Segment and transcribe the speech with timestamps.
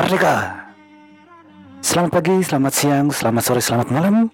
[0.00, 0.64] Merdeka.
[1.84, 4.32] Selamat pagi, selamat siang, selamat sore, selamat malam.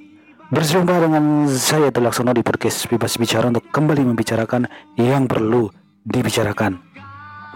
[0.55, 5.67] Berjumpa dengan saya Telaksono di podcast Bebas Bicara untuk kembali membicarakan yang perlu
[6.07, 6.79] dibicarakan.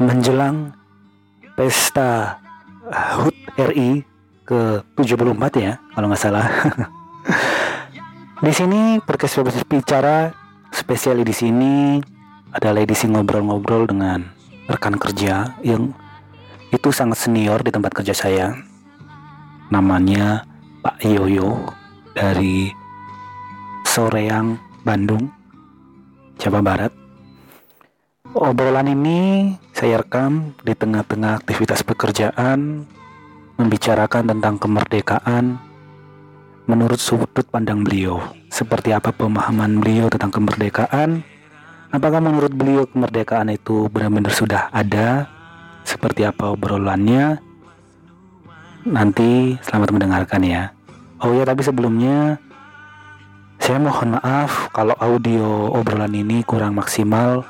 [0.03, 0.75] Menjelang
[1.55, 2.43] pesta
[2.91, 4.03] HUT RI
[4.43, 6.51] ke-74 ya, kalau nggak salah.
[8.51, 10.35] di sini podcast Bebas Bicara
[10.75, 12.03] spesial di sini
[12.51, 14.27] adalah edisi ngobrol-ngobrol dengan
[14.67, 15.95] rekan kerja yang
[16.71, 18.55] itu sangat senior di tempat kerja saya.
[19.71, 20.47] Namanya
[20.83, 21.67] Pak Yoyo
[22.15, 22.71] dari
[23.83, 24.55] Soreang,
[24.87, 25.31] Bandung,
[26.39, 26.93] Jawa Barat.
[28.31, 32.87] Obrolan ini saya rekam di tengah-tengah aktivitas pekerjaan,
[33.59, 35.59] membicarakan tentang kemerdekaan
[36.71, 38.23] menurut sudut pandang beliau.
[38.47, 41.27] Seperti apa pemahaman beliau tentang kemerdekaan?
[41.91, 45.27] Apakah menurut beliau kemerdekaan itu benar-benar sudah ada
[45.85, 47.41] seperti apa obrolannya?
[48.89, 50.73] Nanti selamat mendengarkan ya.
[51.21, 52.41] Oh ya, tapi sebelumnya
[53.61, 57.45] saya mohon maaf kalau audio obrolan ini kurang maksimal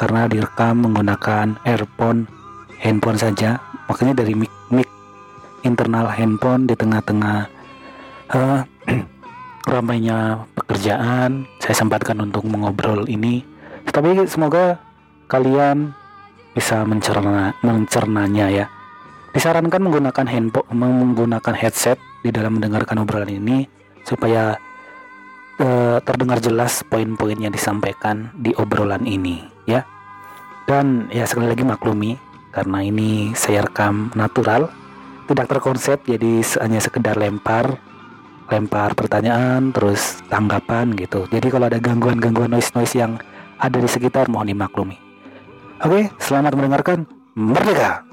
[0.00, 2.24] karena direkam menggunakan earphone
[2.80, 3.60] handphone saja.
[3.84, 4.88] Makanya dari mic, mic
[5.60, 7.52] internal handphone di tengah-tengah
[8.32, 8.64] uh,
[9.70, 13.44] ramainya pekerjaan saya sempatkan untuk mengobrol ini.
[13.84, 14.80] Tapi semoga
[15.28, 15.92] kalian
[16.60, 18.68] bisa mencerna mencernanya ya.
[19.32, 23.64] Disarankan menggunakan handphone menggunakan headset di dalam mendengarkan obrolan ini
[24.04, 24.60] supaya
[25.56, 29.88] uh, terdengar jelas poin-poin yang disampaikan di obrolan ini ya.
[30.68, 32.20] Dan ya sekali lagi maklumi
[32.52, 34.68] karena ini saya rekam natural
[35.32, 37.80] tidak terkonsep jadi hanya sekedar lempar
[38.52, 41.24] lempar pertanyaan terus tanggapan gitu.
[41.32, 43.16] Jadi kalau ada gangguan-gangguan noise-noise yang
[43.56, 45.09] ada di sekitar mohon dimaklumi.
[45.80, 47.08] Oke, selamat mendengarkan.
[47.32, 48.09] Merdeka.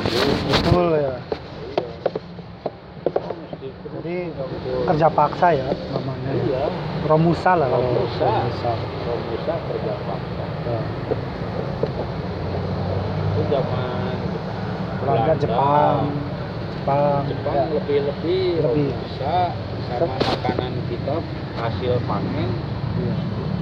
[0.00, 1.14] Betul ya
[3.94, 4.16] jadi
[4.84, 6.64] kerja paksa ya namanya Iya,
[7.04, 8.26] romusa lah kalau Romusa.
[8.26, 8.72] romusa
[9.04, 10.44] Romusa kerja paksa.
[10.64, 10.78] Ya.
[13.24, 14.14] Itu zaman
[15.00, 15.98] Belanda Jepang
[16.74, 17.64] Jepang Jepang ya.
[17.72, 18.88] lebih-lebih Lebih.
[18.92, 19.36] Romusa
[19.86, 21.14] karena makanan kita
[21.56, 22.50] hasil panen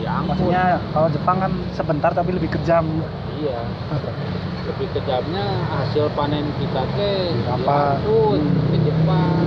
[0.02, 0.34] Diangkut.
[0.34, 2.84] maksudnya kalau Jepang kan sebentar tapi lebih kejam
[3.38, 3.58] Iya.
[4.62, 8.02] Lebih kejamnya hasil panen kita teh Apa?
[8.02, 8.42] Hmm.
[8.70, 9.46] ke Jepang.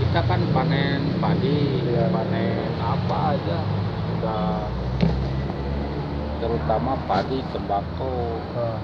[0.00, 2.08] Kita kan panen padi, Iya.
[2.08, 3.58] panen apa aja.
[4.12, 4.68] Udah
[6.36, 8.40] terutama padi, tembakau.
[8.52, 8.76] Nah,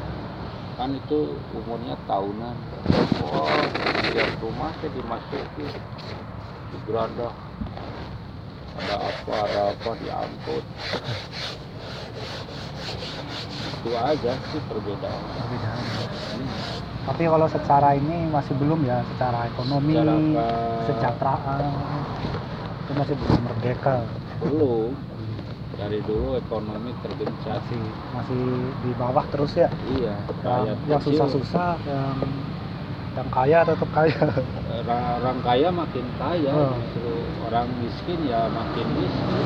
[0.79, 2.55] kan itu umurnya tahunan
[3.19, 3.67] oh
[4.09, 5.67] tiap rumah teh dimasuki
[6.71, 7.35] di geranda
[8.79, 10.65] ada apa ada apa diangkut
[13.79, 15.81] itu aja sih perbedaan perbedaan.
[16.39, 16.51] Hmm.
[17.11, 19.95] tapi kalau secara ini masih belum ya secara ekonomi
[20.87, 21.63] kesejahteraan
[22.89, 23.97] itu masih belum merdeka.
[24.41, 24.91] Belum.
[25.77, 27.83] Dari dulu ekonomi tergencet masih
[28.17, 28.43] masih
[28.83, 29.69] di bawah terus ya?
[29.93, 30.17] Iya
[30.89, 32.17] yang, susah-susah yang
[33.19, 34.23] yang kaya tetap kaya?
[34.87, 36.71] Orang, orang kaya makin kaya Oh.
[36.79, 37.13] justru
[37.51, 39.45] orang miskin ya makin miskin.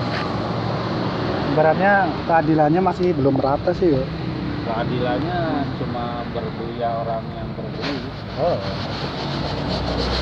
[1.53, 1.93] Ibaratnya
[2.29, 4.05] keadilannya masih belum merata sih ya
[4.63, 8.03] keadilannya cuma berduia orang yang berduit
[8.39, 8.59] oh.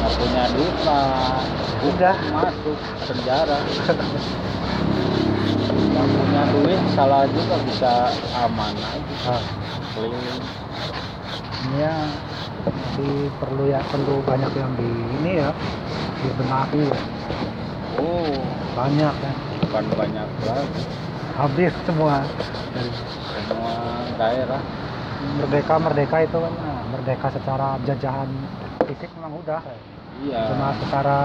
[0.01, 1.45] Nggak punya duit lah
[1.81, 2.17] Udah.
[2.33, 3.59] masuk penjara.
[5.91, 7.93] Yang punya duit salah juga bisa
[8.41, 9.37] aman aja.
[9.93, 10.43] Keliling.
[11.61, 11.97] Ini ya
[12.69, 14.91] masih perlu ya perlu banyak yang di
[15.21, 15.51] ini ya
[16.21, 17.01] dibenahi ya.
[18.01, 18.35] oh.
[18.71, 19.35] Banyak kan
[19.71, 20.83] bukan banyak lagi
[21.41, 22.21] habis semua.
[22.75, 22.91] Dari
[23.49, 23.75] semua
[24.21, 24.61] daerah.
[25.21, 28.29] Merdeka merdeka itu kan nah, merdeka secara jajahan
[28.89, 29.61] fisik memang udah.
[29.65, 29.77] Ya.
[30.27, 30.41] iya.
[30.53, 31.19] Cuma secara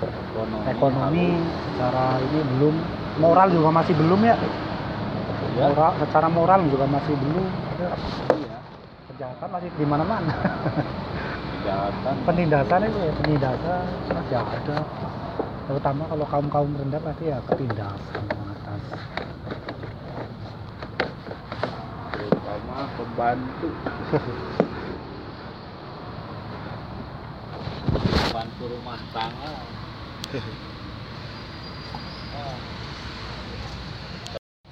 [0.00, 1.26] ekonomi, ekonomi
[1.72, 2.74] secara ini belum.
[3.20, 4.36] Moral juga masih belum ya.
[5.58, 7.46] Ya moral secara moral juga masih belum.
[7.80, 7.90] Ya.
[9.20, 10.32] Kejahatan masih di mana mana
[11.60, 12.14] kejahatan.
[12.24, 14.78] Penindasan itu ya penindasan masih ada.
[15.68, 18.82] Terutama kalau kaum kaum rendah pasti ya ketindasan ke atas.
[22.16, 23.68] Terutama pembantu.
[28.32, 29.52] Bantu rumah tangga.
[32.40, 32.56] Ah.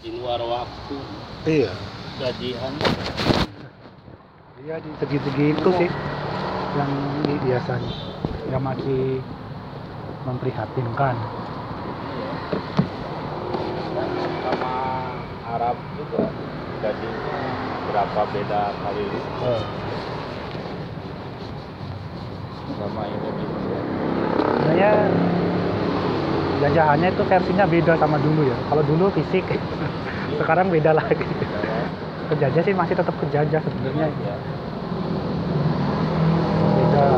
[0.01, 0.97] di luar waktu.
[1.45, 1.73] Iya.
[2.17, 2.73] Gajian
[4.67, 5.91] iya di segi-segi itu sih
[6.75, 6.91] yang
[7.47, 7.93] biasanya.
[8.51, 9.03] Yang masih
[10.27, 11.15] memprihatinkan.
[11.15, 12.31] Iya.
[14.43, 14.75] Sama
[15.47, 16.27] Arab juga
[16.83, 17.39] gajinya
[17.89, 19.63] berapa beda kali lipat oh.
[22.79, 23.79] sama Indonesia
[24.39, 24.93] sebenarnya
[26.63, 28.57] jajahannya itu versinya beda sama dulu ya.
[28.71, 29.45] Kalau dulu fisik
[30.41, 31.27] sekarang beda lagi
[32.29, 34.37] penjajah sih masih tetap penjajah sebenarnya ya.
[36.77, 37.09] beda.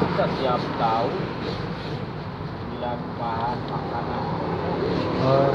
[0.00, 1.14] Kita tiap tahun
[2.70, 4.22] bilang bahan makanan.
[5.24, 5.52] Oh.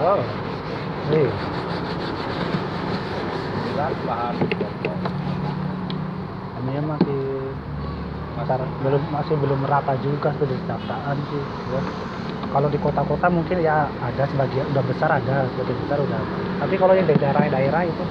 [0.00, 0.22] Oh.
[1.10, 1.30] Iya
[3.80, 4.98] bilang bahan pokok.
[6.60, 7.29] Ini masih
[8.40, 11.80] masar belum masih belum merata juga tuh di Jakartaan sih ya.
[12.48, 16.20] kalau di kota-kota mungkin ya ada sebagian udah besar ada sebagian besar udah
[16.64, 18.04] tapi kalau yang di daerah-daerah itu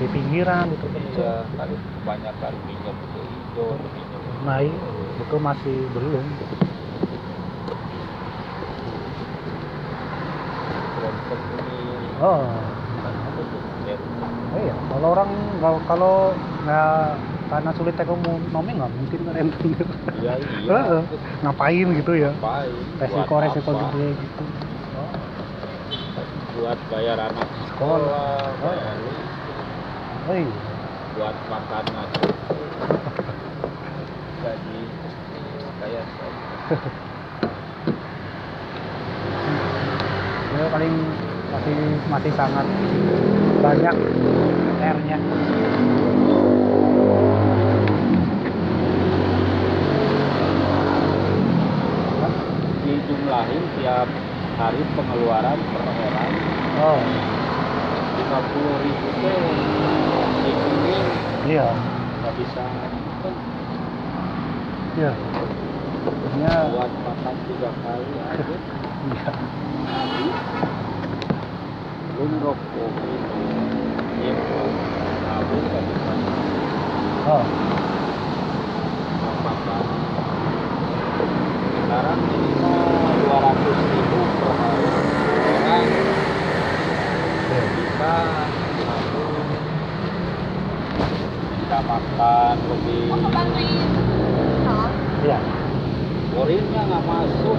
[0.00, 6.24] di pinggiran itu iya kan kebanyakan minyak itu hijau minyak nah itu masih belum.
[12.18, 12.40] Oh.
[13.04, 13.14] kan.
[14.48, 15.30] Oh iya, kalau orang
[15.86, 16.14] kalau
[16.64, 19.88] nggak karena sulit ekonomi nggak mungkin renting gitu.
[20.20, 21.08] iya iya.
[21.42, 22.30] Ngapain gitu ya?
[22.36, 22.70] Ngapain?
[23.00, 23.80] Resiko Buat resiko apa?
[23.88, 24.44] gede gitu.
[26.58, 28.02] buat bayar anak Sekolah.
[28.02, 29.54] sekolah bayar listrik,
[30.26, 30.50] Oh iya.
[31.14, 32.26] buat makan nasi
[34.42, 34.78] gaji
[35.78, 36.02] kayak
[40.48, 40.94] Ya, paling
[41.52, 41.76] masih
[42.08, 42.64] masih sangat
[43.62, 43.94] banyak
[54.98, 56.32] pengeluaran per orang.
[56.82, 57.00] Oh.
[58.18, 59.38] 50 ribu teh.
[60.42, 61.04] Dihitungin
[61.46, 61.68] iya,
[62.18, 62.62] nggak bisa.
[64.98, 65.12] Iya.
[66.02, 68.56] Sebenarnya buat makan tiga kali aja.
[68.98, 69.30] Iya.
[72.18, 72.90] belum rokok.
[72.98, 73.70] Minum
[74.26, 74.68] impor
[75.22, 76.12] habis nggak bisa.
[77.30, 77.44] Oh
[79.38, 79.84] makan
[81.78, 82.90] sekarang minimal
[83.32, 84.88] 200 ribu per hari
[85.48, 85.86] orang
[87.48, 87.60] iya.
[87.72, 88.14] bisa
[88.84, 89.22] satu
[91.58, 93.02] bisa makan lebih
[95.18, 95.34] Iya.
[96.38, 97.58] Urinnya nggak masuk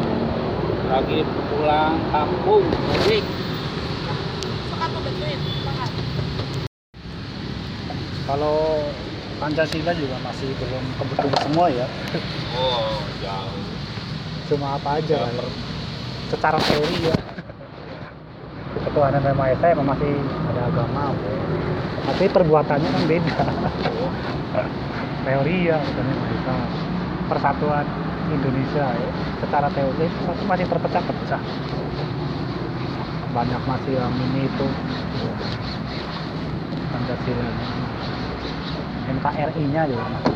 [0.87, 1.19] lagi
[1.51, 3.25] pulang kampung mudik
[8.29, 8.85] Kalau
[9.59, 11.83] Pancasila juga masih belum kebetulan semua ya.
[12.55, 13.59] oh jauh.
[14.47, 15.35] Cuma apa aja Ya, kan.
[15.35, 15.55] per-
[16.31, 17.15] secara teori ya.
[18.87, 20.15] Ketuhanan dan Maha Esa emang masih
[20.47, 21.33] ada agama oke.
[22.07, 23.39] tapi perbuatannya kan beda.
[25.27, 26.55] Teori ya Esa.
[27.27, 27.83] Persatuan
[28.31, 29.11] Indonesia ya.
[29.43, 31.41] Secara teori itu masih terpecah-pecah
[33.35, 34.67] banyak masih yang ini itu.
[36.95, 37.43] Pancasila
[39.09, 40.35] NKRI nya juga masih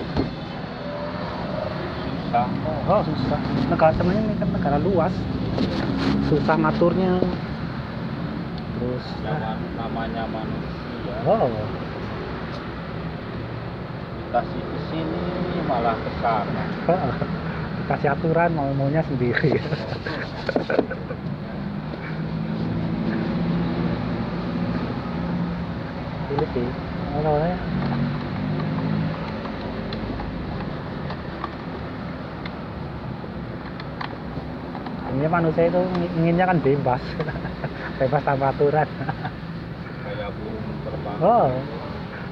[2.33, 2.49] susah
[2.89, 3.39] Oh susah.
[3.69, 5.13] Negara sebenarnya ini kan negara luas.
[6.33, 7.21] Susah ngaturnya.
[8.73, 9.05] Terus.
[9.21, 11.45] nyaman namanya manusia Oh.
[14.33, 16.63] dikasih ke sini malah ke sana
[17.85, 19.53] Dikasih aturan mau maunya sendiri.
[26.33, 26.65] Sulit sih.
[27.13, 27.53] Awalnya
[35.13, 35.81] Ini manusia itu
[36.17, 37.01] inginnya kan bebas,
[38.01, 38.87] bebas tanpa aturan.
[40.03, 41.47] kayak burung terbang Oh,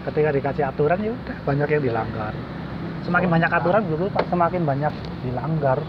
[0.09, 2.33] ketika dikasih aturan ya udah banyak yang dilanggar.
[3.05, 5.79] Semakin banyak aturan dulu Pak, semakin banyak dilanggar.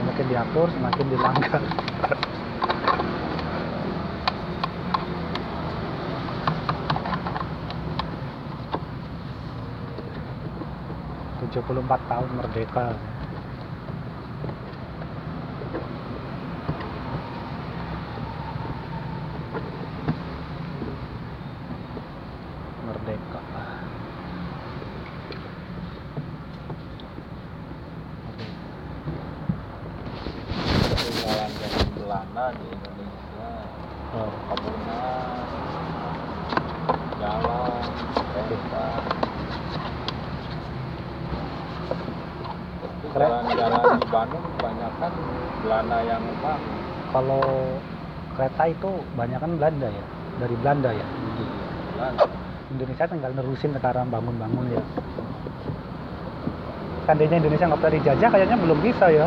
[0.00, 1.62] Semakin diatur, semakin dilanggar.
[11.50, 12.94] Tujuh puluh empat tahun merdeka.
[22.86, 23.40] Merdeka.
[30.86, 33.50] ketinggalan zaman Belanda ada di Indonesia
[34.14, 34.30] oh.
[34.46, 35.34] bangunan
[37.18, 37.82] jalan
[43.10, 45.12] kereta Jalan-jalan di Bandung kebanyakan
[45.60, 46.78] Belanda yang bangun
[47.10, 47.42] kalau
[48.30, 50.04] kereta itu banyak kan Belanda ya
[50.38, 51.06] dari Belanda ya.
[51.90, 52.24] Belanda.
[52.70, 54.82] Indonesia tinggal nerusin sekarang bangun-bangun ya.
[57.02, 59.26] Seandainya Indonesia nggak pernah dijajah kayaknya belum bisa ya.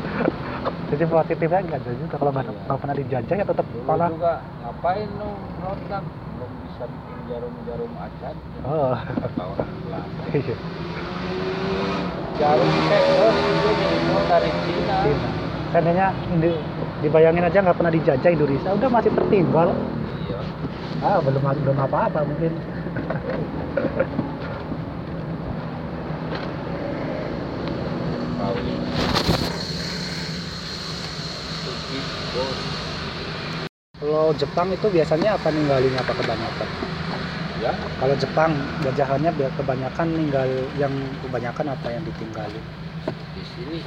[0.90, 2.74] Jadi positifnya nggak ada juga kalau nggak Iya.
[2.74, 8.34] pernah dijajah ya tetap dulu malah juga ngapain lu produk belum bisa bikin jarum-jarum acan
[8.64, 8.96] oh.
[8.96, 10.24] Kata orang Belanda.
[10.40, 10.56] Iya
[12.40, 16.08] jarum minimal dari Cina
[17.04, 18.70] dibayangin aja nggak pernah dijajah Indonesia.
[18.72, 19.68] Udah masih tertinggal.
[20.26, 20.40] Iya.
[21.04, 22.52] Ah belum belum apa-apa mungkin.
[34.00, 36.89] Kalau Jepang itu biasanya apa ninggalin apa kebanyakan
[37.60, 37.72] ya.
[38.00, 38.52] Kalau Jepang
[38.82, 40.48] jajahannya biar kebanyakan ninggal
[40.80, 42.64] yang kebanyakan apa yang ditinggalin
[43.36, 43.80] di sini.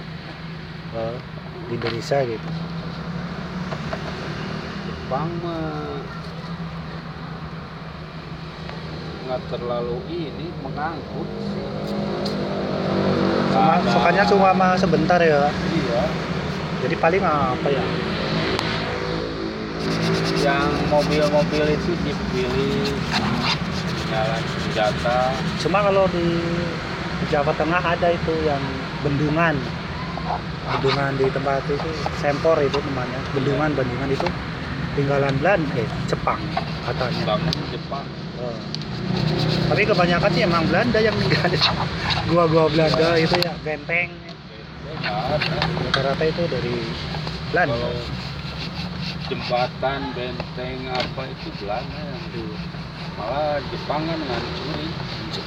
[0.94, 1.18] Oh,
[1.68, 2.50] di Indonesia gitu.
[4.86, 5.98] Jepang mah
[9.24, 11.30] nggak terlalu ini mengangkut
[13.54, 15.50] Cuma, Ada- sukanya cuma mah sebentar ya.
[15.54, 16.02] Iya.
[16.82, 17.86] Jadi paling apa ya?
[20.42, 22.92] Yang mobil-mobil itu dipilih
[24.14, 25.20] jalan senjata.
[25.66, 26.26] Cuma kalau di
[27.34, 28.62] Jawa Tengah ada itu yang
[29.02, 29.58] bendungan.
[30.80, 31.90] Bendungan di tempat itu
[32.22, 33.20] Sempor itu namanya.
[33.34, 34.28] Bendungan bendungan itu
[34.94, 36.40] tinggalan Belanda eh Jepang
[36.86, 37.22] katanya.
[37.26, 38.06] Bangun Jepang.
[38.42, 38.58] Oh.
[39.70, 41.62] tapi kebanyakan sih emang Belanda yang ninggalin.
[42.30, 44.10] Gua-gua Belanda itu ya benteng
[45.04, 46.76] rata-rata itu dari
[47.52, 47.76] Belanda.
[47.76, 47.94] Kalau
[49.28, 52.56] jembatan benteng apa itu Belanda yang dulu
[53.18, 54.90] malah Jepang kan ngancurin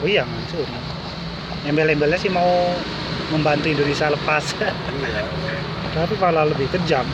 [0.03, 0.67] oh iya hancur
[1.67, 2.47] embel-embelnya sih mau
[3.35, 4.45] membantu Indonesia lepas.
[4.97, 5.23] Iya.
[6.05, 7.09] Tapi malah lebih kejam.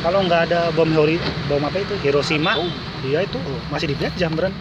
[0.00, 1.18] Kalau nggak ada bom Hori,
[1.50, 1.98] bom apa itu?
[1.98, 2.54] Hiroshima?
[2.54, 2.70] Atom.
[3.02, 3.38] iya itu.
[3.42, 4.54] Oh, masih dijajah beren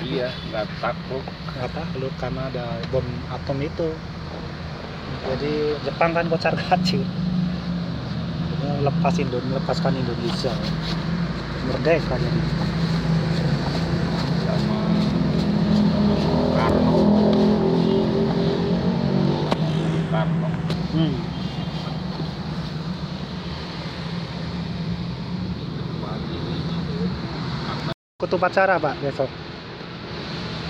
[0.00, 1.22] iya nggak takluk
[1.60, 3.88] apa lu karena ada bom atom itu.
[5.20, 5.52] Jadi
[5.84, 7.04] Jepang kan kocar kacir
[8.80, 10.52] lepas Indo melepaskan Indonesia.
[11.68, 12.40] Merdeka jadi
[21.00, 21.40] hmm.
[28.20, 29.32] ikut upacara pak besok?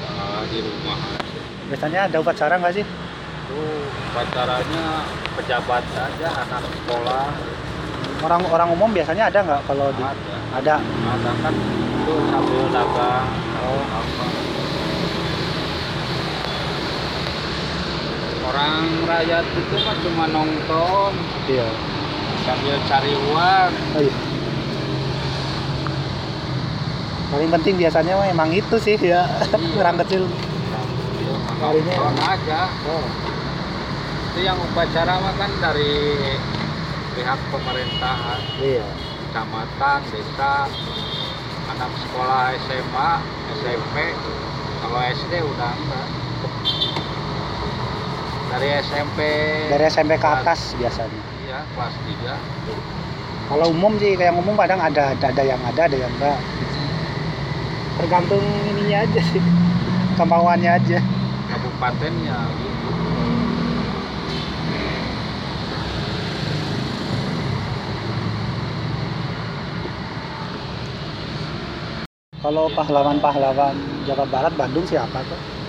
[0.06, 0.98] Ah, di rumah.
[1.66, 2.86] Biasanya ada upacara nggak sih?
[2.86, 3.58] Itu
[4.14, 4.86] pacarannya
[5.34, 7.26] pejabat saja anak sekolah.
[8.22, 10.34] Orang orang umum biasanya ada nggak kalau di ada.
[10.62, 10.74] Ada.
[10.78, 11.54] Ada kan
[12.00, 13.26] itu sambil dagang
[13.66, 14.39] oh apa
[18.50, 21.14] orang rakyat itu kan cuma nongkrong.
[21.46, 21.68] Iya.
[22.42, 23.70] Sambil cari uang.
[23.94, 24.14] Oh, iya.
[27.30, 29.22] paling penting biasanya mah emang itu sih ya.
[29.78, 30.26] Orang kecil.
[31.62, 32.60] Carinya- nongkrong aja.
[32.90, 33.06] Oh.
[34.34, 35.94] Itu yang upacara mah kan dari
[37.14, 38.40] pihak pemerintahan.
[38.58, 38.86] Iya.
[39.30, 40.66] Kecamatan desa
[41.70, 43.10] anak sekolah SMA
[43.62, 43.96] SMP
[44.82, 46.06] kalau SD udah enggak
[48.50, 49.18] dari SMP
[49.70, 51.20] dari SMP ke atas biasanya.
[51.46, 53.00] Iya kelas 3
[53.50, 56.38] kalau umum sih kayak umum kadang ada ada, ada yang ada ada yang enggak.
[57.98, 59.42] Tergantung ininya aja sih.
[60.14, 60.98] Kemauannya aja.
[61.50, 62.90] Kabupatennya gitu.
[72.38, 73.74] Kalau pahlawan-pahlawan
[74.06, 75.59] Jawa Barat Bandung siapa tuh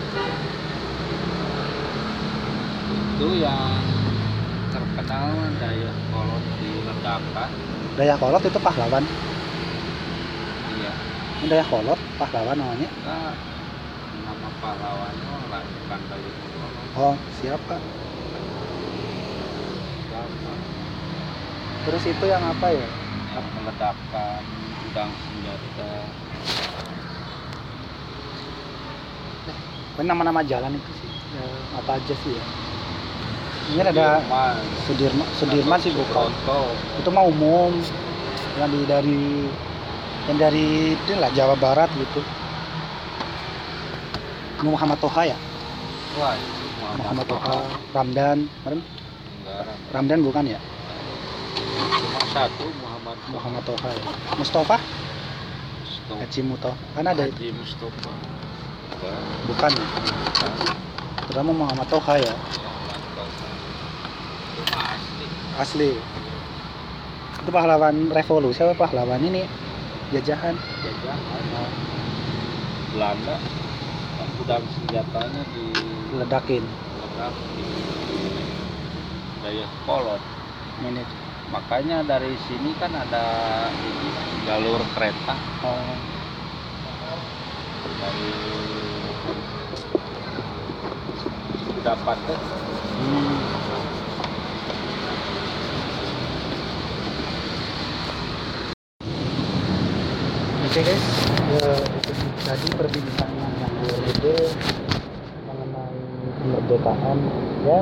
[3.22, 3.78] itu yang
[4.74, 7.50] terkenal mah daya kolot di ledakan
[7.94, 9.06] Dayakolot itu pahlawan.
[10.74, 10.94] Iya.
[11.46, 12.90] Dayakolot kolot pahlawan namanya.
[12.90, 13.22] Kita
[14.26, 16.74] nama pahlawannya lakukan dari kolot.
[16.98, 17.78] Oh siapa
[21.86, 22.90] terus itu yang apa ya?
[23.38, 24.42] Yang meledakkan
[24.82, 25.94] gudang senjata.
[29.94, 31.10] Pokoknya nama-nama jalan itu sih.
[31.38, 31.46] Ya,
[31.78, 32.71] apa aja sih ya
[33.72, 34.20] ini ada
[34.84, 36.28] Sudirman, Sudirman sih bukan
[37.00, 37.72] itu mah umum.
[38.60, 39.22] Yang di dari
[40.28, 42.20] yang dari itu lah Jawa Barat gitu.
[44.62, 45.38] Muhammad Toha ya?
[46.22, 46.66] Wah, itu
[47.02, 47.56] Muhammad Toha.
[47.96, 48.80] Ramdan Kemarin?
[49.42, 50.20] Enggak, Ramdan.
[50.22, 50.60] Bukan ya?
[52.30, 54.04] Satu Muhammad Muhammad Toha ya.
[54.38, 54.78] Mustafa?
[55.82, 56.20] Mustafa.
[56.22, 57.34] Haji Muto kan ada itu?
[57.34, 58.12] Haji Mustafa.
[58.92, 59.72] Bukan, bukan.
[59.72, 60.52] Bukan.
[61.26, 62.34] terutama Muhammad Toha ya?
[62.36, 62.71] Muhammad Toha itu
[65.60, 65.98] asli.
[67.42, 69.46] Itu pahlawan revolusi apa pahlawan ini?
[70.14, 70.56] Jajahan.
[70.58, 71.44] Jajahan
[72.92, 73.36] Belanda.
[74.20, 75.66] Kan gudang senjatanya di
[76.18, 76.64] ledakin.
[76.66, 77.66] Ledak di
[79.42, 80.22] daya kolot.
[80.82, 81.04] Ini.
[81.52, 83.26] Makanya dari sini kan ada
[83.76, 84.10] ini
[84.48, 85.36] jalur kereta.
[85.68, 85.96] Oh,
[88.02, 88.30] dari
[91.82, 93.31] dapat hmm.
[100.72, 101.04] Oke guys,
[101.52, 102.12] ya, itu
[102.48, 104.36] tadi perbincangan yang berbeda
[105.44, 106.00] mengenai
[106.40, 107.18] kemerdekaan
[107.68, 107.80] ya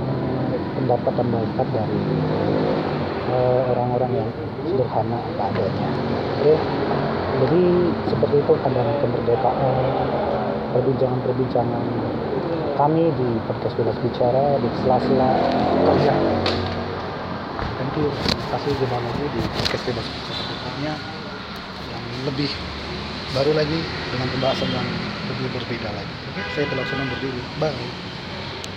[0.00, 2.00] eh, pendapat dan pendapat dari
[3.36, 4.30] eh, orang-orang yang
[4.64, 5.88] sederhana apa adanya.
[6.40, 6.56] Oke,
[7.44, 7.62] jadi
[8.08, 9.74] seperti itu pandangan kemerdekaan,
[10.72, 11.84] perbincangan-perbincangan
[12.80, 15.30] kami di podcast bebas bicara di sela-sela
[15.84, 16.16] kerja.
[17.76, 18.08] Thank you.
[18.08, 21.13] Terima kasih jumpa lagi di podcast bebas bicara berikutnya
[22.24, 22.50] lebih
[23.36, 23.78] baru lagi
[24.12, 24.88] dengan pembahasan yang
[25.28, 26.14] lebih berbeda lagi.
[26.56, 27.42] Saya telah senang berdiri.
[27.60, 28.23] Bye.